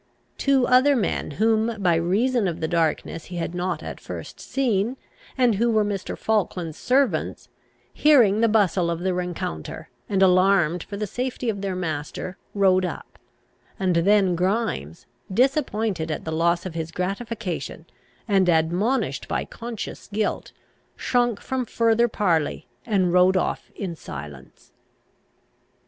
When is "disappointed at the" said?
15.31-16.31